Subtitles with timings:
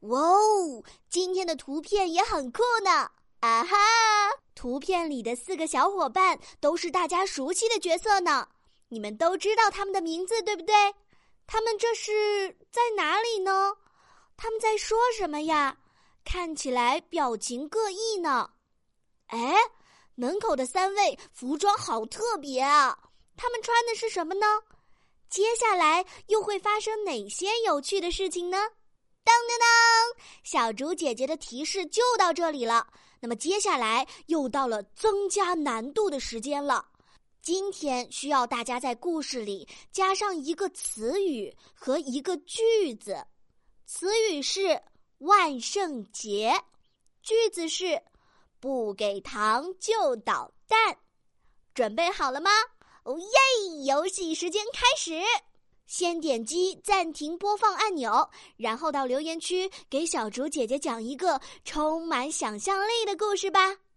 [0.00, 3.10] 哇哦，今天的图片也很酷呢！
[3.40, 3.76] 啊哈，
[4.54, 8.48] 图片里的四个小伙伴都是大家熟悉的角色呢。
[8.88, 10.74] 你们都知道他们的名字，对不对？
[11.46, 13.74] 他们这是在哪里呢？
[14.36, 15.76] 他们在说什么呀？
[16.24, 18.50] 看起来表情各异呢。
[19.26, 19.56] 哎，
[20.14, 22.96] 门口的三位服装好特别啊！
[23.36, 24.46] 他们穿的是什么呢？
[25.28, 28.58] 接下来又会发生哪些有趣的事情呢？
[29.28, 29.68] 当当当！
[30.42, 32.86] 小猪姐姐的提示就到这里了。
[33.20, 36.86] 那么接下来又到了增加难度的时间了。
[37.42, 43.22] 今天需要大家在故事里加上一个词语和一个句子。
[43.84, 44.80] 词语是
[45.18, 46.58] 万圣节，
[47.22, 48.02] 句子是
[48.58, 50.96] 不给糖就捣蛋。
[51.74, 52.50] 准备好了吗？
[53.04, 53.84] 哦耶！
[53.84, 55.20] 游戏时间开始。
[55.88, 63.87] 先点击暂停播放按钮，然后到留言区给小竹姐姐讲一个充满想象力的故事吧。